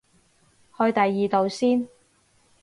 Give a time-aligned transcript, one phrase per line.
[0.79, 1.87] 去第二度先